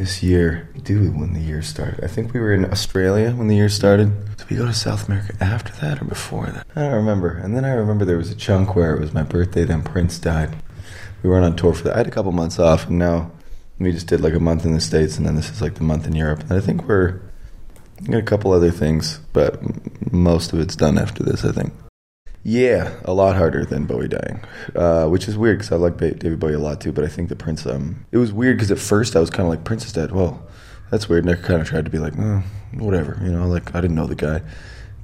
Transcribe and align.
this 0.00 0.22
year. 0.22 0.66
Do 0.82 1.12
when 1.12 1.34
the 1.34 1.40
year 1.40 1.60
started. 1.60 2.02
I 2.02 2.06
think 2.06 2.32
we 2.32 2.40
were 2.40 2.54
in 2.54 2.64
Australia 2.64 3.32
when 3.32 3.48
the 3.48 3.56
year 3.56 3.68
started. 3.68 4.10
Did 4.38 4.48
we 4.48 4.56
go 4.56 4.64
to 4.64 4.72
South 4.72 5.06
America 5.06 5.34
after 5.40 5.74
that 5.82 6.00
or 6.00 6.06
before 6.06 6.46
that? 6.46 6.66
I 6.74 6.80
don't 6.80 6.94
remember. 6.94 7.36
And 7.36 7.54
then 7.54 7.66
I 7.66 7.72
remember 7.72 8.06
there 8.06 8.16
was 8.16 8.30
a 8.30 8.34
chunk 8.34 8.74
where 8.74 8.94
it 8.94 9.00
was 9.00 9.12
my 9.12 9.22
birthday. 9.22 9.64
Then 9.64 9.82
Prince 9.82 10.18
died. 10.18 10.56
We 11.22 11.28
weren't 11.28 11.44
on 11.44 11.54
tour 11.54 11.74
for 11.74 11.84
that. 11.84 11.96
I 11.96 11.98
had 11.98 12.06
a 12.06 12.10
couple 12.10 12.32
months 12.32 12.58
off, 12.58 12.86
and 12.88 12.98
now 12.98 13.30
we 13.78 13.92
just 13.92 14.06
did 14.06 14.22
like 14.22 14.32
a 14.32 14.40
month 14.40 14.64
in 14.64 14.72
the 14.72 14.80
states, 14.80 15.18
and 15.18 15.26
then 15.26 15.36
this 15.36 15.50
is 15.50 15.60
like 15.60 15.74
the 15.74 15.82
month 15.82 16.06
in 16.06 16.14
Europe. 16.14 16.40
And 16.40 16.54
I 16.54 16.60
think 16.60 16.88
we're 16.88 17.20
got 18.06 18.20
a 18.20 18.22
couple 18.22 18.52
other 18.52 18.70
things, 18.70 19.20
but 19.34 19.60
most 20.10 20.54
of 20.54 20.60
it's 20.60 20.76
done 20.76 20.96
after 20.96 21.22
this. 21.22 21.44
I 21.44 21.52
think. 21.52 21.74
Yeah, 22.42 22.94
a 23.04 23.12
lot 23.12 23.36
harder 23.36 23.66
than 23.66 23.84
Bowie 23.84 24.08
dying, 24.08 24.40
uh, 24.74 25.06
which 25.08 25.28
is 25.28 25.36
weird 25.36 25.58
because 25.58 25.72
I 25.72 25.76
like 25.76 25.98
David 25.98 26.40
Bowie 26.40 26.54
a 26.54 26.58
lot 26.58 26.80
too. 26.80 26.90
But 26.90 27.04
I 27.04 27.08
think 27.08 27.28
the 27.28 27.36
Prince, 27.36 27.66
um, 27.66 28.06
it 28.12 28.16
was 28.16 28.32
weird 28.32 28.56
because 28.56 28.70
at 28.70 28.78
first 28.78 29.14
I 29.14 29.20
was 29.20 29.28
kind 29.28 29.42
of 29.42 29.50
like 29.50 29.64
Prince 29.64 29.84
is 29.84 29.92
dead. 29.92 30.12
Well, 30.12 30.42
that's 30.90 31.06
weird. 31.08 31.26
And 31.26 31.38
I 31.38 31.40
kind 31.40 31.60
of 31.60 31.68
tried 31.68 31.84
to 31.84 31.90
be 31.90 31.98
like, 31.98 32.14
oh, 32.18 32.42
whatever, 32.74 33.18
you 33.22 33.30
know, 33.30 33.46
like 33.46 33.74
I 33.74 33.82
didn't 33.82 33.96
know 33.96 34.06
the 34.06 34.14
guy. 34.14 34.40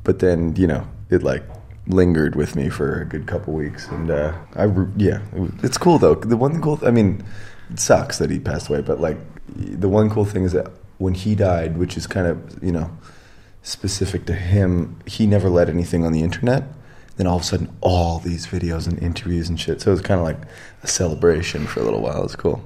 But 0.03 0.21
then 0.21 0.57
you 0.57 0.67
know, 0.67 0.89
it 1.11 1.23
like 1.23 1.43
lingered 1.89 2.37
with 2.37 2.57
me 2.57 2.71
for 2.71 3.03
a 3.03 3.05
good 3.05 3.27
couple 3.27 3.53
weeks, 3.53 3.87
and 3.89 4.11
uh, 4.11 4.33
I 4.55 4.65
yeah, 4.97 5.21
it, 5.35 5.51
it's 5.63 5.77
cool 5.77 5.99
though. 5.99 6.15
The 6.15 6.39
one 6.39 6.63
cool, 6.63 6.79
I 6.87 6.91
mean, 6.91 7.23
it 7.71 7.79
sucks 7.79 8.17
that 8.19 8.31
he 8.31 8.39
passed 8.39 8.71
away, 8.71 8.81
but 8.81 8.99
like 8.99 9.19
the 9.49 9.91
one 9.91 10.09
cool 10.09 10.25
thing 10.25 10.45
is 10.45 10.53
that 10.53 10.71
when 10.97 11.13
he 11.13 11.35
died, 11.35 11.77
which 11.77 11.99
is 11.99 12.07
kind 12.07 12.27
of 12.27 12.65
you 12.65 12.73
know 12.73 12.97
specific 13.63 14.25
to 14.25 14.33
him, 14.33 14.99
he 15.05 15.27
never 15.27 15.51
let 15.51 15.69
anything 15.69 16.07
on 16.07 16.13
the 16.13 16.23
internet 16.23 16.65
then 17.17 17.27
all 17.27 17.37
of 17.37 17.43
a 17.43 17.45
sudden 17.45 17.75
all 17.81 18.19
these 18.19 18.47
videos 18.47 18.87
and 18.87 19.03
interviews 19.03 19.49
and 19.49 19.59
shit. 19.59 19.81
So 19.81 19.91
it 19.91 19.95
was 19.95 20.03
kind 20.03 20.21
of 20.21 20.25
like 20.25 20.41
a 20.83 20.87
celebration 20.87 21.67
for 21.67 21.81
a 21.81 21.85
little 21.85 22.01
while. 22.01 22.25
It's 22.25 22.37
cool. 22.37 22.65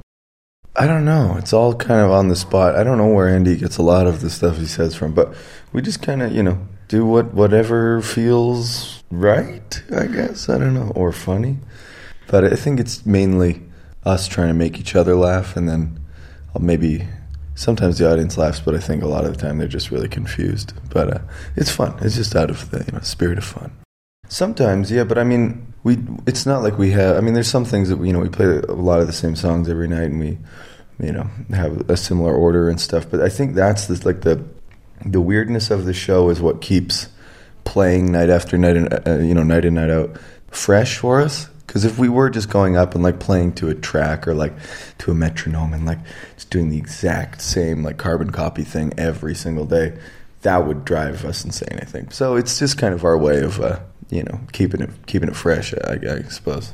I 0.77 0.87
don't 0.87 1.05
know. 1.05 1.35
It's 1.37 1.53
all 1.53 1.75
kind 1.75 2.01
of 2.01 2.11
on 2.11 2.29
the 2.29 2.37
spot. 2.37 2.77
I 2.77 2.85
don't 2.85 2.99
know 2.99 3.13
where 3.13 3.29
Andy 3.29 3.57
gets 3.57 3.77
a 3.77 3.83
lot 3.83 4.07
of 4.07 4.21
the 4.21 4.31
stuff 4.31 4.57
he 4.57 4.67
says 4.67 4.95
from, 4.95 5.13
but 5.13 5.35
we 5.73 5.83
just 5.83 6.01
kind 6.03 6.23
of, 6.23 6.33
you 6.33 6.43
know, 6.43 6.67
do 6.89 7.05
what 7.05 7.35
whatever 7.35 8.01
feels 8.03 9.03
right, 9.11 9.83
I 9.95 10.07
guess. 10.07 10.49
I 10.49 10.59
don't 10.59 10.75
know, 10.75 10.93
or 10.95 11.13
funny. 11.13 11.59
But 12.29 12.45
I 12.45 12.57
think 12.57 12.79
it's 12.79 13.05
mainly 13.05 13.63
us 14.05 14.29
trying 14.29 14.49
to 14.49 14.55
make 14.55 14.79
each 14.79 14.95
other 14.95 15.15
laugh 15.17 15.57
and 15.57 15.69
then 15.69 16.01
maybe 16.59 17.07
sometimes 17.55 17.99
the 17.99 18.11
audience 18.11 18.39
laughs, 18.39 18.61
but 18.61 18.75
I 18.75 18.79
think 18.79 19.03
a 19.03 19.09
lot 19.09 19.25
of 19.25 19.37
the 19.37 19.41
time 19.41 19.59
they're 19.59 19.69
just 19.69 19.91
really 19.91 20.09
confused. 20.09 20.73
But 20.91 21.17
uh, 21.17 21.19
it's 21.57 21.71
fun. 21.71 21.99
It's 22.01 22.17
just 22.17 22.35
out 22.35 22.51
of 22.51 22.71
the 22.71 22.85
you 22.85 22.93
know, 22.93 23.01
spirit 23.01 23.39
of 23.39 23.45
fun. 23.45 23.73
Sometimes, 24.31 24.93
yeah, 24.93 25.03
but 25.03 25.19
I 25.19 25.25
mean, 25.25 25.75
we. 25.83 25.99
It's 26.25 26.47
not 26.47 26.63
like 26.63 26.79
we 26.79 26.93
have. 26.93 27.17
I 27.17 27.21
mean, 27.21 27.35
there's 27.35 27.51
some 27.51 27.65
things 27.65 27.89
that 27.89 27.97
we, 27.97 28.07
you 28.07 28.13
know 28.13 28.21
we 28.21 28.29
play 28.29 28.47
a 28.47 28.73
lot 28.73 29.01
of 29.01 29.09
the 29.09 29.13
same 29.13 29.35
songs 29.35 29.69
every 29.69 29.89
night, 29.89 30.05
and 30.05 30.21
we, 30.21 30.39
you 31.05 31.11
know, 31.11 31.29
have 31.51 31.91
a 31.91 31.97
similar 31.97 32.33
order 32.33 32.71
and 32.71 32.81
stuff. 32.81 33.11
But 33.11 33.23
I 33.23 33.29
think 33.29 33.57
that's 33.57 33.89
the, 33.89 34.01
like 34.07 34.21
the 34.21 34.45
the 35.05 35.21
weirdness 35.21 35.73
of 35.73 35.85
the 35.85 35.93
show 35.93 36.29
is 36.29 36.41
what 36.41 36.61
keeps 36.61 37.09
playing 37.65 38.13
night 38.13 38.31
after 38.31 38.57
night 38.57 38.77
and 38.77 39.09
uh, 39.09 39.19
you 39.19 39.35
know 39.35 39.43
night 39.43 39.65
in 39.65 39.75
night 39.75 39.91
out 39.91 40.17
fresh 40.53 40.99
for 40.99 41.21
us. 41.21 41.49
Because 41.67 41.85
if 41.85 41.99
we 41.99 42.09
were 42.09 42.31
just 42.31 42.51
going 42.51 42.77
up 42.77 42.95
and 42.95 43.03
like 43.03 43.19
playing 43.19 43.55
to 43.55 43.69
a 43.69 43.75
track 43.75 44.29
or 44.29 44.35
like 44.35 44.53
to 44.99 45.11
a 45.11 45.15
metronome 45.15 45.73
and 45.73 45.87
like 45.87 45.99
just 46.37 46.51
doing 46.51 46.69
the 46.69 46.79
exact 46.79 47.43
same 47.43 47.83
like 47.83 47.97
carbon 47.97 48.31
copy 48.31 48.63
thing 48.63 48.93
every 48.97 49.35
single 49.35 49.67
day, 49.67 49.99
that 50.43 50.69
would 50.69 50.85
drive 50.85 51.25
us 51.25 51.45
insane. 51.45 51.81
I 51.83 51.85
think 51.85 52.13
so. 52.13 52.37
It's 52.37 52.61
just 52.61 52.79
kind 52.79 52.95
of 52.95 53.05
our 53.05 53.19
way 53.19 53.43
of. 53.43 53.61
Uh, 53.61 53.81
you 54.11 54.23
know 54.25 54.41
keeping 54.53 54.81
it 54.81 54.91
keeping 55.07 55.29
it 55.29 55.37
fresh. 55.37 55.73
I, 55.75 55.99
I 56.09 56.23
suppose. 56.25 56.73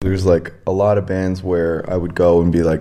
There's 0.00 0.26
like 0.26 0.52
a 0.66 0.72
lot 0.72 0.98
of 0.98 1.06
bands 1.06 1.42
where 1.42 1.88
I 1.88 1.96
would 1.96 2.14
go 2.14 2.42
and 2.42 2.50
be 2.50 2.62
like, 2.62 2.80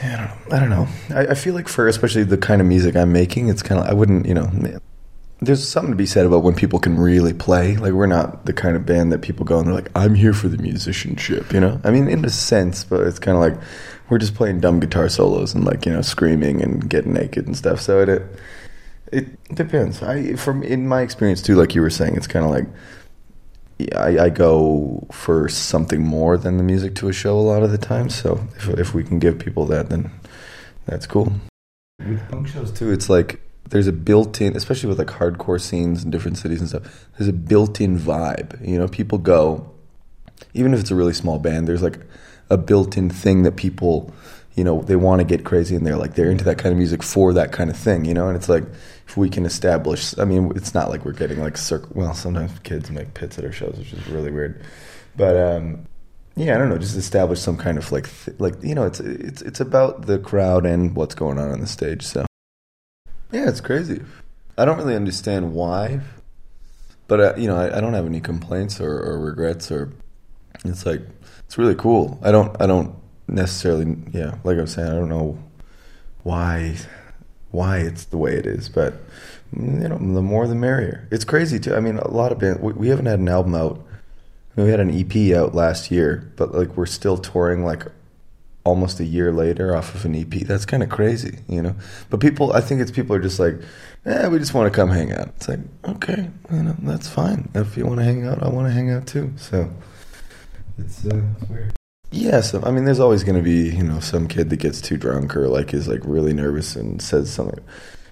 I 0.00 0.16
don't 0.16 0.20
know. 0.20 0.56
I 0.56 0.60
don't 0.60 0.70
know. 0.70 0.88
I, 1.10 1.26
I, 1.32 1.34
feel 1.34 1.54
like 1.54 1.66
for 1.66 1.88
especially 1.88 2.22
the 2.22 2.38
kind 2.38 2.60
of 2.60 2.68
music 2.68 2.94
I'm 2.94 3.12
making, 3.12 3.48
it's 3.48 3.62
kind 3.62 3.80
of 3.80 3.88
I 3.88 3.94
wouldn't 3.94 4.26
you 4.26 4.34
know. 4.34 4.50
There's 5.40 5.66
something 5.66 5.92
to 5.92 5.96
be 5.96 6.06
said 6.06 6.26
about 6.26 6.42
when 6.42 6.54
people 6.54 6.80
can 6.80 6.98
really 6.98 7.32
play. 7.32 7.76
Like 7.76 7.92
we're 7.92 8.06
not 8.06 8.46
the 8.46 8.52
kind 8.52 8.76
of 8.76 8.86
band 8.86 9.12
that 9.12 9.22
people 9.22 9.44
go 9.44 9.58
and 9.58 9.66
they're 9.66 9.74
like, 9.74 9.90
I'm 9.94 10.14
here 10.14 10.32
for 10.32 10.48
the 10.48 10.58
musicianship. 10.58 11.52
You 11.52 11.60
know. 11.60 11.80
I 11.84 11.90
mean, 11.90 12.08
in 12.08 12.24
a 12.24 12.30
sense, 12.30 12.84
but 12.84 13.00
it's 13.06 13.18
kind 13.18 13.36
of 13.36 13.42
like 13.42 13.60
we're 14.08 14.18
just 14.18 14.34
playing 14.34 14.60
dumb 14.60 14.80
guitar 14.80 15.08
solos 15.08 15.54
and 15.54 15.64
like 15.64 15.84
you 15.84 15.92
know 15.92 16.02
screaming 16.02 16.62
and 16.62 16.88
getting 16.88 17.12
naked 17.12 17.46
and 17.46 17.56
stuff. 17.56 17.80
So 17.80 18.00
it 18.00 18.08
it 18.08 18.22
depends. 19.54 20.02
I 20.02 20.34
from 20.34 20.62
in 20.62 20.86
my 20.86 21.02
experience 21.02 21.42
too, 21.42 21.56
like 21.56 21.74
you 21.74 21.80
were 21.80 21.90
saying, 21.90 22.16
it's 22.16 22.26
kind 22.26 22.44
of 22.44 22.50
like 22.50 22.66
I, 23.94 24.24
I, 24.24 24.28
go 24.28 25.06
for 25.12 25.48
something 25.48 26.02
more 26.02 26.36
than 26.36 26.56
the 26.56 26.64
music 26.64 26.96
to 26.96 27.08
a 27.08 27.12
show 27.12 27.38
a 27.38 27.40
lot 27.40 27.62
of 27.62 27.70
the 27.70 27.78
time. 27.78 28.10
So 28.10 28.46
if 28.56 28.68
if 28.68 28.94
we 28.94 29.04
can 29.04 29.18
give 29.18 29.38
people 29.38 29.66
that, 29.66 29.88
then 29.88 30.10
that's 30.86 31.06
cool. 31.06 31.32
With 31.98 32.28
punk 32.28 32.48
shows 32.48 32.72
too, 32.72 32.90
it's 32.90 33.08
like 33.08 33.40
there's 33.70 33.86
a 33.86 33.92
built-in, 33.92 34.56
especially 34.56 34.88
with 34.88 34.98
like 34.98 35.08
hardcore 35.08 35.60
scenes 35.60 36.04
in 36.04 36.10
different 36.10 36.38
cities 36.38 36.60
and 36.60 36.68
stuff. 36.68 37.06
There's 37.16 37.28
a 37.28 37.32
built-in 37.32 37.98
vibe. 37.98 38.66
You 38.66 38.78
know, 38.78 38.88
people 38.88 39.18
go, 39.18 39.70
even 40.54 40.74
if 40.74 40.80
it's 40.80 40.90
a 40.90 40.94
really 40.94 41.12
small 41.12 41.38
band. 41.38 41.68
There's 41.68 41.82
like 41.82 42.00
a 42.50 42.56
built-in 42.56 43.10
thing 43.10 43.42
that 43.42 43.56
people 43.56 44.12
you 44.58 44.64
know 44.64 44.82
they 44.82 44.96
want 44.96 45.20
to 45.20 45.24
get 45.24 45.44
crazy 45.44 45.76
and 45.76 45.86
they're 45.86 45.96
like 45.96 46.14
they're 46.14 46.30
into 46.30 46.42
that 46.42 46.58
kind 46.58 46.72
of 46.72 46.78
music 46.78 47.00
for 47.00 47.32
that 47.32 47.52
kind 47.52 47.70
of 47.70 47.76
thing 47.76 48.04
you 48.04 48.12
know? 48.12 48.26
And 48.26 48.36
it's 48.36 48.48
like 48.48 48.64
if 49.06 49.16
we 49.16 49.30
can 49.30 49.46
establish 49.46 50.18
i 50.18 50.24
mean 50.24 50.52
it's 50.56 50.74
not 50.74 50.90
like 50.90 51.04
we're 51.04 51.12
getting 51.12 51.40
like 51.40 51.56
circle 51.56 51.92
well 51.94 52.12
sometimes 52.12 52.58
kids 52.64 52.90
make 52.90 53.14
pits 53.14 53.38
at 53.38 53.44
our 53.44 53.52
shows 53.52 53.76
which 53.78 53.92
is 53.92 54.06
really 54.08 54.32
weird. 54.32 54.60
But 55.16 55.36
um 55.36 55.86
yeah 56.34 56.54
i 56.54 56.58
don't 56.58 56.68
know 56.68 56.78
just 56.78 56.96
establish 56.96 57.40
some 57.40 57.56
kind 57.56 57.78
of 57.78 57.90
like 57.92 58.08
th- 58.24 58.38
like 58.40 58.54
you 58.62 58.74
know 58.74 58.84
it's 58.84 58.98
it's 59.00 59.42
it's 59.42 59.60
about 59.60 60.06
the 60.06 60.18
crowd 60.18 60.66
and 60.66 60.94
what's 60.96 61.14
going 61.14 61.38
on 61.38 61.50
on 61.50 61.60
the 61.60 61.66
stage 61.66 62.02
so. 62.02 62.26
Yeah 63.30 63.48
it's 63.48 63.60
crazy. 63.60 64.02
I 64.56 64.64
don't 64.64 64.78
really 64.78 64.96
understand 64.96 65.54
why 65.54 66.00
but 67.06 67.20
uh, 67.20 67.34
you 67.36 67.46
know 67.46 67.56
I, 67.56 67.78
I, 67.78 67.80
don't 67.80 67.94
have 67.94 68.06
any 68.06 68.20
complaints 68.20 68.80
or, 68.80 68.90
or 68.90 69.20
regrets 69.20 69.70
or 69.70 69.92
it's 70.64 70.84
like 70.84 71.02
it's 71.44 71.56
really 71.56 71.76
cool. 71.76 72.18
I 72.22 72.32
don't 72.32 72.60
i 72.60 72.66
don't 72.66 72.94
necessarily, 73.28 73.96
yeah, 74.12 74.38
like 74.44 74.58
I 74.58 74.62
was 74.62 74.72
saying, 74.72 74.88
I 74.88 74.94
don't 74.94 75.08
know 75.08 75.38
why 76.22 76.76
why 77.50 77.78
it's 77.78 78.04
the 78.06 78.18
way 78.18 78.34
it 78.34 78.46
is, 78.46 78.68
but 78.68 78.94
you 79.56 79.88
know, 79.88 79.96
the 79.96 80.22
more 80.22 80.46
the 80.46 80.54
merrier. 80.54 81.08
It's 81.10 81.24
crazy 81.24 81.58
too. 81.58 81.74
I 81.74 81.80
mean, 81.80 81.96
a 81.98 82.10
lot 82.10 82.32
of 82.32 82.38
bands. 82.38 82.60
We, 82.60 82.72
we 82.72 82.88
haven't 82.88 83.06
had 83.06 83.18
an 83.18 83.28
album 83.28 83.54
out. 83.54 83.84
We 84.56 84.68
had 84.68 84.80
an 84.80 84.90
EP 84.90 85.34
out 85.36 85.54
last 85.54 85.90
year, 85.90 86.32
but 86.36 86.52
like 86.52 86.76
we're 86.76 86.86
still 86.86 87.16
touring 87.16 87.64
like 87.64 87.86
almost 88.64 89.00
a 89.00 89.04
year 89.04 89.32
later 89.32 89.74
off 89.74 89.94
of 89.94 90.04
an 90.04 90.14
EP. 90.14 90.46
That's 90.46 90.66
kind 90.66 90.82
of 90.82 90.90
crazy, 90.90 91.38
you 91.48 91.62
know. 91.62 91.74
But 92.10 92.20
people, 92.20 92.52
I 92.52 92.60
think 92.60 92.80
it's 92.80 92.90
people 92.90 93.14
are 93.16 93.20
just 93.20 93.38
like, 93.38 93.54
yeah, 94.04 94.28
we 94.28 94.38
just 94.38 94.52
want 94.52 94.70
to 94.70 94.76
come 94.76 94.90
hang 94.90 95.12
out. 95.12 95.28
It's 95.36 95.48
like, 95.48 95.60
okay, 95.86 96.28
you 96.52 96.62
know, 96.62 96.76
that's 96.80 97.08
fine. 97.08 97.48
If 97.54 97.76
you 97.76 97.86
want 97.86 98.00
to 98.00 98.04
hang 98.04 98.26
out, 98.26 98.42
I 98.42 98.48
want 98.48 98.66
to 98.66 98.72
hang 98.72 98.90
out 98.90 99.06
too. 99.06 99.32
So 99.36 99.70
it's, 100.76 101.06
uh, 101.06 101.22
it's 101.40 101.48
weird. 101.48 101.77
Yes, 102.10 102.54
I 102.54 102.70
mean, 102.70 102.84
there's 102.84 103.00
always 103.00 103.22
going 103.22 103.36
to 103.36 103.42
be 103.42 103.76
you 103.76 103.82
know 103.82 104.00
some 104.00 104.28
kid 104.28 104.50
that 104.50 104.56
gets 104.56 104.80
too 104.80 104.96
drunk 104.96 105.36
or 105.36 105.48
like 105.48 105.74
is 105.74 105.88
like 105.88 106.00
really 106.04 106.32
nervous 106.32 106.74
and 106.74 107.02
says 107.02 107.30
something, 107.30 107.62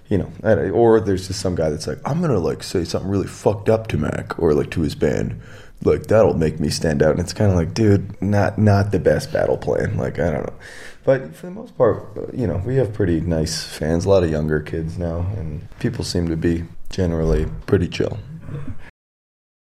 you 0.07 0.19
know, 0.19 0.31
or 0.71 0.99
there's 0.99 1.27
just 1.27 1.39
some 1.39 1.55
guy 1.55 1.69
that's 1.69 1.87
like, 1.87 1.99
I'm 2.05 2.21
gonna 2.21 2.39
like 2.39 2.63
say 2.63 2.83
something 2.83 3.09
really 3.09 3.27
fucked 3.27 3.69
up 3.69 3.87
to 3.87 3.97
Mac 3.97 4.37
or 4.39 4.53
like 4.53 4.69
to 4.71 4.81
his 4.81 4.93
band, 4.93 5.41
like 5.83 6.07
that'll 6.07 6.35
make 6.35 6.59
me 6.59 6.69
stand 6.69 7.01
out. 7.01 7.11
And 7.11 7.19
it's 7.19 7.33
kind 7.33 7.49
of 7.49 7.57
like, 7.57 7.73
dude, 7.73 8.21
not 8.21 8.59
not 8.59 8.91
the 8.91 8.99
best 8.99 9.33
battle 9.33 9.57
plan. 9.57 9.97
Like 9.97 10.19
I 10.19 10.29
don't 10.29 10.45
know, 10.45 10.53
but 11.03 11.35
for 11.35 11.47
the 11.47 11.53
most 11.53 11.75
part, 11.75 12.33
you 12.33 12.45
know, 12.45 12.61
we 12.65 12.75
have 12.75 12.93
pretty 12.93 13.19
nice 13.21 13.63
fans. 13.63 14.05
A 14.05 14.09
lot 14.09 14.23
of 14.23 14.29
younger 14.29 14.59
kids 14.59 14.97
now, 14.99 15.21
and 15.37 15.67
people 15.79 16.03
seem 16.03 16.27
to 16.29 16.37
be 16.37 16.65
generally 16.91 17.47
pretty 17.65 17.87
chill. 17.87 18.19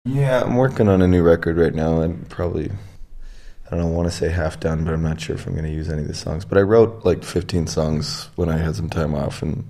Yeah, 0.05 0.43
I'm 0.43 0.57
working 0.57 0.89
on 0.89 1.03
a 1.03 1.07
new 1.07 1.23
record 1.23 1.59
right 1.59 1.75
now, 1.75 2.01
and 2.01 2.29
probably 2.29 2.73
I 3.73 3.77
don't 3.77 3.95
want 3.95 4.07
to 4.07 4.15
say 4.15 4.29
half 4.29 4.61
done, 4.61 4.85
but 4.85 4.93
I'm 4.93 5.03
not 5.03 5.19
sure 5.19 5.35
if 5.35 5.47
I'm 5.47 5.55
going 5.55 5.65
to 5.65 5.71
use 5.71 5.89
any 5.89 6.03
of 6.03 6.09
the 6.09 6.15
songs. 6.15 6.45
But 6.45 6.59
I 6.59 6.61
wrote 6.61 7.07
like 7.07 7.25
15 7.25 7.67
songs 7.67 8.29
when 8.37 8.51
I 8.51 8.59
had 8.59 8.77
some 8.77 8.91
time 8.91 9.15
off 9.15 9.41
and 9.41 9.65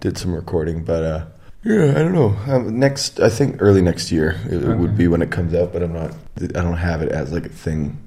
did 0.00 0.18
some 0.18 0.34
recording. 0.34 0.82
But 0.82 1.04
uh, 1.04 1.26
yeah, 1.62 1.92
I 1.92 2.02
don't 2.02 2.12
know. 2.12 2.36
Um, 2.48 2.76
next, 2.80 3.20
I 3.20 3.28
think 3.28 3.62
early 3.62 3.82
next 3.82 4.10
year 4.10 4.40
it, 4.50 4.64
okay. 4.64 4.74
would 4.74 4.96
be 4.96 5.06
when 5.06 5.22
it 5.22 5.30
comes 5.30 5.54
out. 5.54 5.72
But 5.72 5.84
I'm 5.84 5.92
not. 5.92 6.12
I 6.40 6.60
don't 6.60 6.76
have 6.76 7.02
it 7.02 7.12
as 7.12 7.32
like 7.32 7.46
a 7.46 7.50
thing 7.50 8.02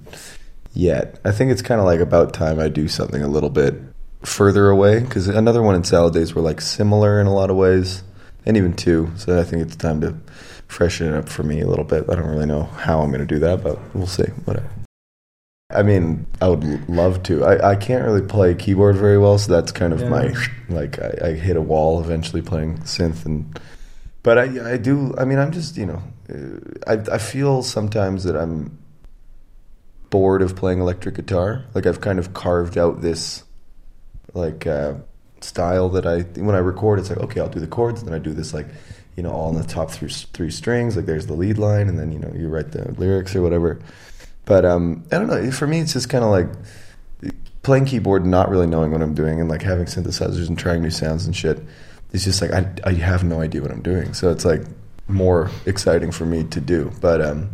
yet. 0.74 1.22
I 1.24 1.32
think 1.32 1.52
it's 1.52 1.62
kind 1.62 1.80
of 1.80 1.86
like 1.86 2.02
about 2.02 2.34
time 2.34 2.60
I 2.60 2.68
do 2.68 2.90
something 2.90 3.22
a 3.22 3.30
little 3.30 3.50
bit 3.50 3.76
further 4.24 4.70
away 4.70 5.00
because 5.00 5.30
another 5.30 5.64
one 5.64 5.76
in 5.76 5.86
Salad 5.86 6.14
Days 6.14 6.36
were 6.36 6.42
like 6.42 6.60
similar 6.60 7.22
in 7.22 7.28
a 7.28 7.34
lot 7.34 7.50
of 7.50 7.56
ways, 7.56 8.04
and 8.46 8.58
even 8.58 8.74
two. 8.74 9.10
So 9.16 9.40
I 9.40 9.46
think 9.46 9.62
it's 9.62 9.78
time 9.78 10.02
to 10.02 10.18
freshen 10.68 11.08
it 11.08 11.18
up 11.18 11.30
for 11.30 11.44
me 11.44 11.62
a 11.62 11.68
little 11.68 11.86
bit. 11.86 12.10
I 12.10 12.16
don't 12.16 12.28
really 12.28 12.46
know 12.46 12.64
how 12.64 13.00
I'm 13.00 13.10
going 13.10 13.26
to 13.26 13.26
do 13.26 13.40
that, 13.40 13.64
but 13.64 13.80
we'll 13.96 14.06
see. 14.06 14.28
Whatever. 14.44 14.70
I 15.72 15.84
mean, 15.84 16.26
I 16.42 16.48
would 16.48 16.90
love 16.90 17.22
to. 17.24 17.46
I, 17.46 17.72
I 17.72 17.76
can't 17.76 18.04
really 18.04 18.24
play 18.24 18.56
keyboard 18.56 18.96
very 18.96 19.20
well, 19.20 19.38
so 19.38 19.52
that's 19.52 19.72
kind 19.72 19.94
of 19.94 20.02
yeah. 20.02 20.10
my 20.10 20.34
like 20.68 20.98
I, 21.00 21.28
I, 21.28 21.34
hit 21.34 21.56
a 21.56 21.62
wall 21.62 22.00
eventually 22.02 22.42
playing 22.42 22.80
synth 22.80 23.26
and. 23.26 23.60
But 24.24 24.38
I 24.40 24.74
I 24.74 24.78
do. 24.78 25.14
I 25.18 25.26
mean, 25.26 25.38
I'm 25.38 25.52
just 25.52 25.78
you 25.78 25.86
know, 25.86 26.02
I 26.88 26.94
I 27.14 27.18
feel 27.20 27.62
sometimes 27.62 28.24
that 28.24 28.36
I'm 28.36 28.80
bored 30.10 30.42
of 30.42 30.56
playing 30.56 30.80
electric 30.80 31.16
guitar. 31.16 31.66
Like 31.76 31.86
I've 31.86 32.02
kind 32.02 32.18
of 32.18 32.34
carved 32.34 32.78
out 32.78 33.02
this 33.02 33.44
like 34.34 34.66
uh, 34.66 34.96
style 35.42 35.90
that 35.90 36.08
I 36.08 36.22
when 36.42 36.56
I 36.56 36.60
record. 36.60 36.98
It's 36.98 37.10
like 37.10 37.20
okay, 37.20 37.42
I'll 37.42 37.50
do 37.50 37.60
the 37.60 37.68
chords, 37.68 38.02
and 38.02 38.10
then 38.10 38.16
I 38.16 38.20
do 38.20 38.34
this 38.34 38.56
like 38.56 38.68
you 39.16 39.22
know 39.22 39.32
all 39.32 39.50
in 39.50 39.56
the 39.56 39.68
top 39.68 39.92
three 39.92 40.10
three 40.10 40.52
strings. 40.52 40.96
Like 40.96 41.06
there's 41.06 41.28
the 41.28 41.34
lead 41.34 41.60
line, 41.60 41.88
and 41.88 41.98
then 41.98 42.12
you 42.12 42.18
know 42.18 42.32
you 42.36 42.50
write 42.50 42.72
the 42.72 42.92
lyrics 42.94 43.36
or 43.36 43.44
whatever. 43.44 43.80
But 44.50 44.66
um, 44.66 45.04
I 45.12 45.20
don't 45.20 45.28
know. 45.28 45.52
For 45.52 45.68
me, 45.68 45.80
it's 45.80 45.94
just 45.94 46.10
kind 46.10 46.24
of 46.24 46.32
like 46.32 46.48
playing 47.62 47.86
keyboard, 47.86 48.24
and 48.24 48.32
not 48.32 48.50
really 48.50 48.66
knowing 48.66 48.92
what 48.92 49.04
I'm 49.04 49.14
doing, 49.14 49.40
and 49.40 49.48
like 49.48 49.62
having 49.62 49.86
synthesizers 49.86 50.48
and 50.48 50.58
trying 50.58 50.82
new 50.82 50.90
sounds 50.90 51.28
and 51.28 51.36
shit. 51.36 51.64
It's 52.14 52.24
just 52.24 52.42
like 52.42 52.52
I 52.52 52.68
I 52.84 52.94
have 52.94 53.24
no 53.24 53.42
idea 53.42 53.62
what 53.62 53.70
I'm 53.70 53.84
doing. 53.84 54.16
So 54.16 54.32
it's 54.32 54.46
like 54.46 54.64
more 55.08 55.52
exciting 55.68 56.12
for 56.12 56.26
me 56.26 56.46
to 56.46 56.60
do. 56.60 56.92
But 57.00 57.22
um, 57.22 57.52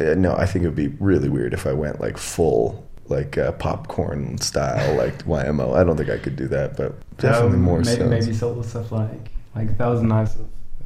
no, 0.00 0.34
I 0.34 0.44
think 0.44 0.64
it 0.64 0.68
would 0.68 0.74
be 0.76 0.88
really 0.88 1.28
weird 1.28 1.54
if 1.54 1.68
I 1.68 1.72
went 1.72 2.00
like 2.00 2.18
full 2.18 2.84
like 3.06 3.38
uh, 3.38 3.52
popcorn 3.52 4.38
style 4.38 4.96
like 4.96 5.24
YMO. 5.24 5.76
I 5.76 5.84
don't 5.84 5.96
think 5.96 6.10
I 6.10 6.18
could 6.18 6.34
do 6.34 6.48
that, 6.48 6.76
but 6.76 6.94
definitely 7.18 7.58
Um, 7.58 7.62
more 7.62 7.78
maybe, 7.78 7.96
sounds. 7.96 8.10
maybe 8.10 8.32
solo 8.34 8.62
stuff 8.62 8.90
like 8.90 9.30
like 9.54 9.76
Thousand 9.76 10.08
Knives 10.08 10.36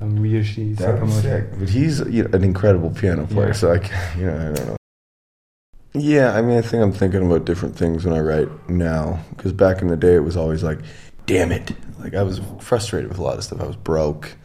of 0.00 0.08
um, 0.08 0.18
Ryuichi 0.18 0.76
That 0.76 1.00
Sakamoto. 1.00 1.58
But 1.58 1.68
he's 1.68 2.00
you 2.00 2.24
know, 2.24 2.30
an 2.32 2.44
incredible 2.44 2.90
piano 2.90 3.26
player, 3.26 3.48
Yeah. 3.48 3.52
so 3.52 3.72
I 3.72 3.78
can, 3.78 3.98
you 4.20 4.26
know, 4.26 4.36
I 4.36 4.52
don't 4.54 4.66
know. 4.68 4.76
Yeah, 5.94 6.34
I 6.34 6.42
mean, 6.42 6.58
I 6.58 6.60
think 6.60 6.82
I'm 6.82 6.92
thinking 6.92 7.24
about 7.24 7.46
different 7.46 7.74
things 7.76 8.04
when 8.04 8.14
I 8.14 8.20
write 8.20 8.68
now. 8.68 9.20
Because 9.30 9.52
back 9.52 9.80
in 9.80 9.88
the 9.88 9.96
day, 9.96 10.14
it 10.14 10.24
was 10.24 10.36
always 10.36 10.62
like, 10.62 10.78
damn 11.24 11.50
it. 11.50 11.72
Like, 11.98 12.14
I 12.14 12.22
was 12.22 12.40
frustrated 12.60 13.08
with 13.08 13.18
a 13.18 13.22
lot 13.22 13.38
of 13.38 13.44
stuff. 13.44 13.60
I 13.62 13.66
was 13.66 13.76
broke, 13.76 14.36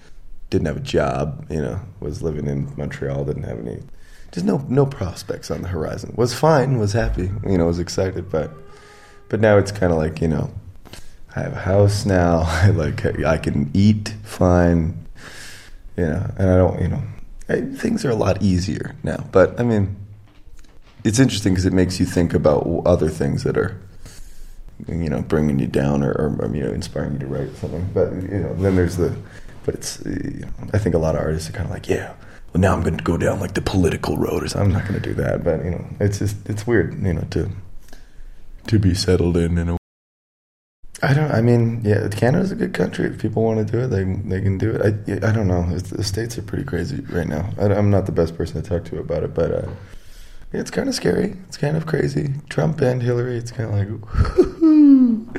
didn't 0.50 0.68
have 0.68 0.78
a 0.78 0.82
job, 0.82 1.46
you 1.50 1.62
know, 1.62 1.80
was 2.00 2.22
living 2.22 2.48
in 2.48 2.72
Montreal, 2.78 3.26
didn't 3.26 3.44
have 3.44 3.60
any, 3.60 3.80
just 4.32 4.46
no, 4.46 4.66
no 4.70 4.86
prospects 4.86 5.52
on 5.52 5.62
the 5.62 5.68
horizon. 5.68 6.14
Was 6.16 6.34
fine, 6.34 6.78
was 6.78 6.94
happy, 6.94 7.30
you 7.46 7.58
know, 7.58 7.66
was 7.66 7.80
excited, 7.80 8.30
but, 8.32 8.54
but 9.28 9.42
now 9.42 9.58
it's 9.58 9.72
kind 9.74 9.92
of 9.92 9.98
like, 9.98 10.22
you 10.22 10.30
know, 10.30 10.52
I 11.36 11.42
have 11.42 11.54
a 11.54 11.60
house 11.60 12.06
now. 12.06 12.42
I 12.46 12.70
like, 12.70 13.06
I 13.26 13.38
can 13.38 13.70
eat 13.74 14.14
fine, 14.24 15.01
you 16.02 16.08
know, 16.08 16.26
and 16.38 16.50
I 16.50 16.58
don't, 16.58 16.82
you 16.82 16.88
know, 16.88 17.04
I, 17.48 17.62
things 17.62 18.04
are 18.04 18.10
a 18.10 18.16
lot 18.16 18.42
easier 18.42 18.96
now. 19.04 19.24
But 19.32 19.60
I 19.60 19.64
mean, 19.64 19.96
it's 21.04 21.20
interesting 21.20 21.54
because 21.54 21.66
it 21.66 21.74
makes 21.74 22.00
you 22.00 22.08
think 22.08 22.34
about 22.34 22.66
other 22.86 23.10
things 23.10 23.44
that 23.44 23.56
are, 23.56 23.80
you 24.88 25.10
know, 25.10 25.22
bringing 25.22 25.60
you 25.60 25.68
down 25.68 26.04
or, 26.04 26.12
or 26.14 26.46
um, 26.46 26.56
you 26.56 26.64
know, 26.64 26.72
inspiring 26.72 27.14
you 27.14 27.20
to 27.20 27.28
write 27.28 27.56
something. 27.58 27.88
But 27.94 28.14
you 28.14 28.40
know, 28.40 28.54
then 28.56 28.76
there's 28.76 28.98
the, 28.98 29.16
but 29.64 29.76
it's, 29.76 30.02
you 30.06 30.42
know, 30.42 30.70
I 30.74 30.80
think 30.80 30.96
a 30.96 30.98
lot 30.98 31.14
of 31.14 31.22
artists 31.22 31.50
are 31.50 31.54
kind 31.54 31.66
of 31.66 31.72
like, 31.72 31.88
yeah, 31.88 32.14
well 32.52 32.62
now 32.62 32.74
I'm 32.74 32.82
going 32.82 32.98
to 32.98 33.04
go 33.04 33.18
down 33.18 33.40
like 33.40 33.54
the 33.54 33.62
political 33.62 34.18
road 34.18 34.44
or 34.44 34.48
something. 34.48 34.72
I'm 34.72 34.82
not 34.82 34.88
going 34.88 35.00
to 35.00 35.08
do 35.08 35.14
that. 35.22 35.44
But 35.44 35.64
you 35.64 35.72
know, 35.72 35.86
it's 36.00 36.18
just 36.18 36.50
it's 36.50 36.66
weird, 36.66 36.96
you 37.04 37.14
know, 37.14 37.28
to 37.30 37.50
to 38.68 38.80
be 38.80 38.96
settled 38.96 39.38
in 39.38 39.60
in 39.60 39.70
a 39.70 39.81
I 41.04 41.14
don't. 41.14 41.32
I 41.32 41.42
mean, 41.42 41.82
yeah, 41.84 42.08
Canada's 42.10 42.52
a 42.52 42.56
good 42.56 42.74
country. 42.74 43.08
If 43.08 43.20
people 43.20 43.44
want 43.44 43.66
to 43.66 43.72
do 43.72 43.84
it, 43.84 43.88
they 43.88 44.04
they 44.04 44.42
can 44.42 44.58
do 44.58 44.72
it. 44.72 44.82
I 44.82 45.28
I 45.28 45.32
don't 45.32 45.48
know. 45.48 45.66
It's, 45.72 45.90
the 45.90 46.04
states 46.04 46.38
are 46.38 46.44
pretty 46.44 46.64
crazy 46.64 47.02
right 47.10 47.28
now. 47.28 47.50
I, 47.60 47.74
am 47.74 47.90
not 47.90 48.06
the 48.06 48.12
best 48.12 48.38
person 48.38 48.62
to 48.62 48.70
talk 48.70 48.86
to 48.86 49.00
about 49.00 49.24
it, 49.24 49.34
but 49.34 49.52
uh, 49.52 49.70
it's 50.54 50.70
kind 50.70 50.88
of 50.88 50.94
scary. 50.94 51.36
It's 51.48 51.58
kind 51.58 51.76
of 51.76 51.88
crazy. 51.88 52.36
Trump 52.50 52.82
and 52.82 53.02
Hillary. 53.02 53.38
It's 53.38 53.52
kind 53.52 53.70
of 53.70 53.76
like 53.80 55.36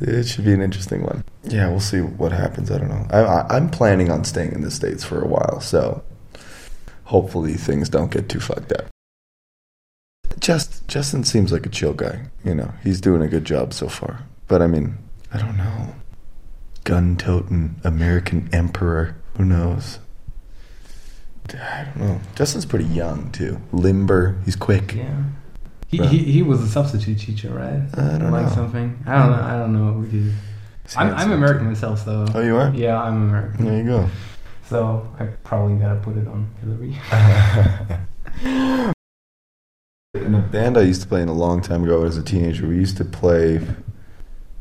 it 0.00 0.28
should 0.28 0.44
be 0.44 0.52
an 0.52 0.62
interesting 0.62 1.02
one. 1.02 1.24
Yeah, 1.42 1.68
we'll 1.68 1.80
see 1.80 2.00
what 2.00 2.30
happens. 2.30 2.70
I 2.70 2.78
don't 2.78 2.90
know. 2.90 3.06
I, 3.10 3.20
I, 3.20 3.56
I'm 3.56 3.68
planning 3.68 4.12
on 4.12 4.24
staying 4.24 4.52
in 4.52 4.60
the 4.60 4.70
states 4.70 5.02
for 5.02 5.20
a 5.20 5.26
while, 5.26 5.60
so 5.60 6.04
hopefully 7.04 7.54
things 7.54 7.88
don't 7.88 8.12
get 8.12 8.28
too 8.28 8.40
fucked 8.40 8.72
up. 8.72 8.86
Just 10.38 10.86
Justin 10.86 11.24
seems 11.24 11.50
like 11.50 11.66
a 11.66 11.68
chill 11.68 11.94
guy. 11.94 12.26
You 12.44 12.54
know, 12.54 12.72
he's 12.84 13.00
doing 13.00 13.22
a 13.22 13.28
good 13.28 13.44
job 13.44 13.74
so 13.74 13.88
far. 13.88 14.24
But 14.50 14.60
I 14.62 14.66
mean, 14.66 14.98
I 15.32 15.38
don't 15.38 15.56
know. 15.56 15.94
Gun 16.82 17.16
toting 17.16 17.76
American 17.84 18.50
emperor. 18.52 19.16
Who 19.36 19.44
knows? 19.44 20.00
I 21.50 21.84
don't 21.84 21.96
know. 21.96 22.20
Justin's 22.34 22.66
pretty 22.66 22.86
young 22.86 23.30
too. 23.30 23.60
Limber. 23.70 24.40
He's 24.44 24.56
quick. 24.56 24.96
Yeah. 24.96 25.22
He, 25.86 25.98
he 25.98 26.18
he 26.32 26.42
was 26.42 26.60
a 26.62 26.66
substitute 26.66 27.20
teacher, 27.20 27.54
right? 27.54 27.80
I 27.96 28.18
don't 28.18 28.32
like 28.32 28.46
know. 28.46 28.52
something. 28.52 28.98
I 29.06 29.18
don't 29.18 29.30
know. 29.30 29.40
I 29.40 29.56
don't 29.56 29.72
know. 29.72 30.00
What. 30.00 30.08
He's 30.08 30.34
I'm, 30.96 31.14
I'm 31.14 31.30
American 31.30 31.66
too. 31.66 31.68
myself, 31.68 32.04
though. 32.04 32.26
Oh, 32.34 32.40
you 32.40 32.56
are? 32.56 32.74
Yeah, 32.74 33.00
I'm 33.00 33.28
American. 33.28 33.64
There 33.64 33.78
you 33.78 33.84
go. 33.84 34.08
So 34.64 35.08
I 35.20 35.26
probably 35.44 35.76
gotta 35.76 36.00
put 36.00 36.16
it 36.16 36.26
on 36.26 36.50
Hillary. 36.60 36.98
in 40.14 40.34
a 40.34 40.40
band 40.40 40.76
I 40.76 40.82
used 40.82 41.02
to 41.02 41.08
play 41.08 41.22
in 41.22 41.28
a 41.28 41.34
long 41.34 41.62
time 41.62 41.84
ago 41.84 42.04
as 42.04 42.16
a 42.16 42.22
teenager, 42.22 42.66
we 42.66 42.74
used 42.74 42.96
to 42.96 43.04
play. 43.04 43.60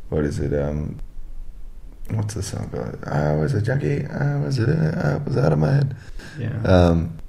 What 0.10 0.26
is 0.26 0.40
it? 0.40 0.54
Um, 0.54 1.00
what's 2.12 2.34
the 2.34 2.44
song 2.44 2.70
called? 2.70 3.04
I 3.06 3.36
was 3.36 3.54
a 3.54 3.62
junkie. 3.62 4.06
I 4.06 4.40
was 4.40 4.60
a, 4.60 5.20
I 5.22 5.28
was 5.28 5.38
out 5.38 5.54
of 5.54 5.60
my 5.60 5.72
head. 5.72 5.96
yeah. 6.38 6.62
Um, 6.64 7.20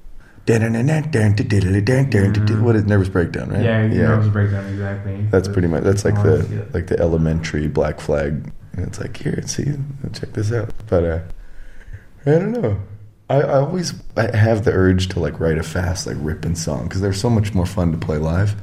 what 2.62 2.74
is 2.74 2.84
Nervous 2.84 3.08
Breakdown? 3.08 3.50
Right? 3.50 3.62
yeah, 3.62 3.82
yeah. 3.84 4.08
Nervous 4.08 4.32
breakdown 4.32 4.66
exactly. 4.66 5.26
That's 5.30 5.48
pretty 5.48 5.68
much. 5.68 5.84
That's 5.84 6.04
like 6.04 6.14
the 6.22 6.38
it. 6.62 6.74
like 6.74 6.86
the 6.88 6.98
elementary 6.98 7.68
Black 7.68 8.00
Flag. 8.00 8.52
And 8.72 8.86
it's 8.86 9.00
like 9.00 9.16
here, 9.16 9.40
see, 9.46 9.66
check 10.12 10.32
this 10.32 10.52
out. 10.52 10.72
But 10.88 11.04
uh, 11.04 11.20
I 12.26 12.30
don't 12.30 12.52
know. 12.52 12.80
I, 13.28 13.42
I 13.42 13.58
always 13.60 13.94
I 14.16 14.34
have 14.36 14.64
the 14.64 14.72
urge 14.72 15.08
to 15.10 15.20
like 15.20 15.38
write 15.38 15.58
a 15.58 15.62
fast 15.62 16.06
like 16.06 16.16
ripping 16.18 16.56
song 16.56 16.84
because 16.84 17.00
they're 17.00 17.12
so 17.12 17.30
much 17.30 17.54
more 17.54 17.66
fun 17.66 17.92
to 17.92 17.98
play 17.98 18.16
live. 18.16 18.60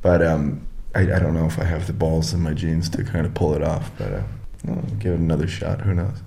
But 0.00 0.22
um, 0.22 0.66
I, 0.94 1.00
I 1.00 1.18
don't 1.18 1.34
know 1.34 1.46
if 1.46 1.58
I 1.58 1.64
have 1.64 1.86
the 1.86 1.92
balls 1.92 2.32
in 2.32 2.40
my 2.40 2.54
jeans 2.54 2.88
to 2.90 3.04
kind 3.04 3.26
of 3.26 3.34
pull 3.34 3.54
it 3.54 3.62
off. 3.62 3.90
But 3.98 4.12
uh, 4.12 4.22
I'll 4.68 4.76
give 4.98 5.12
it 5.12 5.20
another 5.20 5.46
shot. 5.46 5.80
Who 5.80 5.94
knows? 5.94 6.22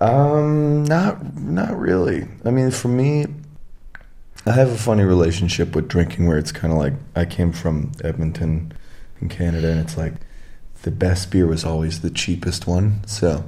Um, 0.00 0.84
not 0.84 1.36
not 1.36 1.78
really. 1.78 2.26
I 2.44 2.50
mean, 2.50 2.70
for 2.70 2.88
me, 2.88 3.26
I 4.44 4.52
have 4.52 4.70
a 4.70 4.76
funny 4.76 5.04
relationship 5.04 5.74
with 5.74 5.88
drinking 5.88 6.26
where 6.26 6.38
it's 6.38 6.52
kind 6.52 6.72
of 6.72 6.78
like 6.78 6.92
I 7.14 7.24
came 7.24 7.52
from 7.52 7.92
Edmonton 8.04 8.72
in 9.20 9.28
Canada 9.28 9.70
and 9.70 9.80
it's 9.80 9.96
like 9.96 10.14
the 10.82 10.90
best 10.90 11.30
beer 11.30 11.46
was 11.46 11.64
always 11.64 12.00
the 12.00 12.10
cheapest 12.10 12.66
one. 12.66 13.04
So, 13.06 13.44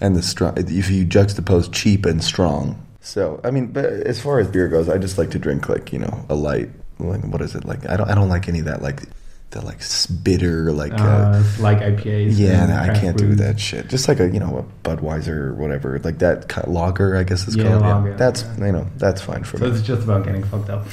and 0.00 0.16
the 0.16 0.22
strong, 0.22 0.54
if 0.56 0.90
you 0.90 1.06
juxtapose 1.06 1.72
cheap 1.72 2.06
and 2.06 2.22
strong. 2.22 2.82
So, 3.00 3.40
I 3.44 3.52
mean, 3.52 3.68
but 3.68 3.84
as 3.84 4.20
far 4.20 4.40
as 4.40 4.48
beer 4.48 4.68
goes, 4.68 4.88
I 4.88 4.98
just 4.98 5.18
like 5.18 5.30
to 5.30 5.38
drink 5.38 5.68
like, 5.68 5.92
you 5.92 6.00
know, 6.00 6.26
a 6.28 6.34
light, 6.34 6.70
like, 6.98 7.22
what 7.24 7.40
is 7.42 7.54
it? 7.54 7.64
Like, 7.64 7.88
I 7.88 7.96
don't, 7.96 8.10
I 8.10 8.14
don't 8.14 8.28
like 8.28 8.48
any 8.48 8.60
of 8.60 8.64
that, 8.66 8.82
like, 8.82 9.02
the 9.50 9.64
like 9.64 9.78
bitter, 10.24 10.72
like, 10.72 10.92
uh, 10.92 10.96
uh, 11.04 11.42
like 11.60 11.78
IPAs. 11.78 12.36
yeah, 12.36 12.66
no, 12.66 12.76
I 12.78 12.98
can't 12.98 13.16
do 13.16 13.36
that 13.36 13.60
shit. 13.60 13.86
Just 13.88 14.08
like 14.08 14.18
a 14.18 14.28
you 14.28 14.40
know 14.40 14.58
a 14.84 14.88
Budweiser 14.88 15.28
or 15.28 15.54
whatever, 15.54 16.00
like 16.00 16.18
that 16.18 16.48
ki- 16.48 16.62
lager, 16.66 17.16
I 17.16 17.22
guess 17.22 17.46
it's 17.46 17.56
Yeah, 17.56 17.68
called. 17.68 17.82
lager, 17.82 18.16
that's 18.16 18.42
yeah. 18.42 18.66
you 18.66 18.72
know 18.72 18.88
that's 18.96 19.20
fine 19.22 19.44
for 19.44 19.56
So 19.58 19.66
me. 19.66 19.70
it's 19.70 19.82
just 19.86 20.02
about 20.02 20.24
getting 20.24 20.42
fucked 20.42 20.68
up. 20.68 20.86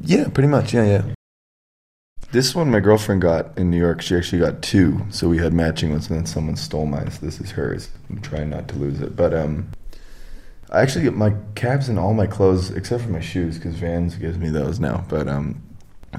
Yeah, 0.00 0.28
pretty 0.28 0.48
much. 0.48 0.72
Yeah, 0.72 0.84
yeah. 0.86 1.02
This 2.32 2.54
one 2.54 2.70
my 2.70 2.80
girlfriend 2.80 3.20
got 3.20 3.56
in 3.58 3.70
New 3.70 3.78
York. 3.78 4.00
She 4.00 4.16
actually 4.16 4.38
got 4.40 4.62
two, 4.62 5.02
so 5.10 5.28
we 5.28 5.36
had 5.36 5.52
matching 5.52 5.90
ones, 5.90 6.08
and 6.08 6.16
then 6.18 6.26
someone 6.26 6.56
stole 6.56 6.86
mine. 6.86 7.10
So 7.10 7.26
this 7.26 7.38
is 7.38 7.50
hers. 7.50 7.90
I'm 8.08 8.20
trying 8.22 8.48
not 8.48 8.66
to 8.68 8.76
lose 8.76 9.00
it, 9.00 9.14
but 9.14 9.34
um, 9.34 9.68
I 10.70 10.82
actually 10.82 11.02
get 11.02 11.14
my 11.14 11.34
caps 11.54 11.88
and 11.88 11.98
all 11.98 12.14
my 12.14 12.26
clothes 12.26 12.70
except 12.70 13.02
for 13.02 13.10
my 13.10 13.20
shoes 13.20 13.58
because 13.58 13.74
Vans 13.74 14.14
gives 14.16 14.38
me 14.38 14.50
those 14.50 14.78
now. 14.78 15.04
But 15.08 15.26
um, 15.26 15.62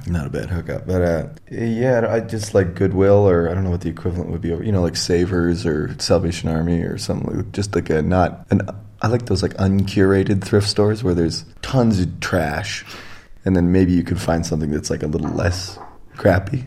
not 0.07 0.25
a 0.25 0.29
bad 0.29 0.49
hookup. 0.49 0.85
But 0.85 1.01
uh, 1.01 1.27
yeah, 1.49 2.05
I 2.09 2.19
just 2.19 2.53
like 2.53 2.75
Goodwill 2.75 3.27
or 3.27 3.49
I 3.49 3.53
don't 3.53 3.63
know 3.63 3.69
what 3.69 3.81
the 3.81 3.89
equivalent 3.89 4.29
would 4.29 4.41
be. 4.41 4.49
You 4.49 4.71
know, 4.71 4.81
like 4.81 4.95
Savers 4.95 5.65
or 5.65 5.95
Salvation 5.99 6.49
Army 6.49 6.81
or 6.81 6.97
something. 6.97 7.49
Just 7.51 7.75
like 7.75 7.89
a 7.89 8.01
not 8.01 8.45
an. 8.49 8.61
I 9.01 9.07
like 9.07 9.25
those 9.25 9.41
like 9.41 9.53
uncurated 9.57 10.43
thrift 10.43 10.67
stores 10.67 11.03
where 11.03 11.13
there's 11.15 11.45
tons 11.61 11.99
of 11.99 12.19
trash, 12.19 12.85
and 13.45 13.55
then 13.55 13.71
maybe 13.71 13.93
you 13.93 14.03
can 14.03 14.17
find 14.17 14.45
something 14.45 14.69
that's 14.69 14.89
like 14.89 15.01
a 15.01 15.07
little 15.07 15.31
less 15.31 15.79
crappy. 16.17 16.65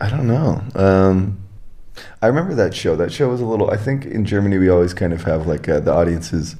I 0.00 0.08
don't 0.08 0.26
know. 0.26 0.62
Um, 0.74 1.40
I 2.22 2.26
remember 2.26 2.54
that 2.54 2.74
show. 2.74 2.96
That 2.96 3.12
show 3.12 3.28
was 3.28 3.40
a 3.40 3.44
little. 3.44 3.70
I 3.70 3.76
think 3.76 4.04
in 4.04 4.24
Germany 4.24 4.58
we 4.58 4.68
always 4.68 4.94
kind 4.94 5.12
of 5.12 5.24
have 5.24 5.46
like 5.46 5.68
uh, 5.68 5.80
the 5.80 5.92
audience 5.92 6.32
is 6.32 6.56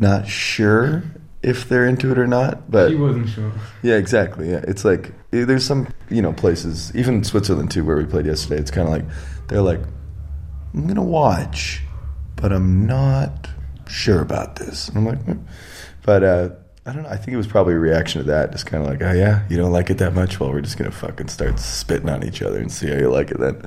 not 0.00 0.26
sure 0.26 1.02
if 1.42 1.68
they're 1.68 1.86
into 1.86 2.10
it 2.10 2.18
or 2.18 2.26
not, 2.26 2.70
but 2.70 2.90
She 2.90 2.96
wasn't 2.96 3.28
sure. 3.28 3.52
yeah, 3.82 3.96
exactly. 3.96 4.50
Yeah, 4.50 4.64
it's 4.66 4.84
like 4.84 5.12
eh, 5.32 5.44
there's 5.44 5.64
some 5.64 5.88
you 6.08 6.22
know 6.22 6.32
places, 6.32 6.94
even 6.94 7.22
Switzerland 7.24 7.70
too, 7.70 7.84
where 7.84 7.96
we 7.96 8.04
played 8.04 8.26
yesterday. 8.26 8.60
It's 8.60 8.70
kind 8.70 8.88
of 8.88 8.92
like 8.92 9.04
they're 9.48 9.62
like, 9.62 9.80
I'm 10.74 10.86
gonna 10.86 11.02
watch, 11.02 11.82
but 12.36 12.52
I'm 12.52 12.86
not 12.86 13.48
sure 13.88 14.20
about 14.20 14.56
this. 14.56 14.88
And 14.88 14.98
I'm 14.98 15.06
like, 15.06 15.22
hmm. 15.22 15.38
but 16.02 16.24
uh, 16.24 16.48
I 16.86 16.92
don't 16.92 17.02
know. 17.04 17.08
I 17.08 17.16
think 17.16 17.28
it 17.28 17.36
was 17.36 17.46
probably 17.46 17.74
a 17.74 17.78
reaction 17.78 18.20
to 18.20 18.26
that, 18.28 18.52
just 18.52 18.66
kind 18.66 18.82
of 18.82 18.88
like, 18.90 19.02
oh 19.02 19.12
yeah, 19.12 19.46
you 19.48 19.56
don't 19.56 19.72
like 19.72 19.90
it 19.90 19.98
that 19.98 20.14
much. 20.14 20.40
Well, 20.40 20.50
we're 20.50 20.60
just 20.60 20.76
gonna 20.78 20.90
fucking 20.90 21.28
start 21.28 21.58
spitting 21.58 22.08
on 22.08 22.24
each 22.24 22.42
other 22.42 22.58
and 22.58 22.70
see 22.70 22.88
how 22.88 22.96
you 22.96 23.10
like 23.10 23.30
it 23.30 23.38
then. 23.38 23.62